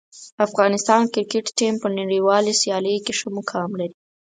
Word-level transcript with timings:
افغانستان 0.45 1.01
کرکټ 1.13 1.45
ټیم 1.57 1.73
په 1.83 1.87
نړیوالو 1.99 2.57
سیالیو 2.61 3.03
کې 3.05 3.13
ښه 3.19 3.27
مقام 3.37 3.69
لري. 3.79 3.95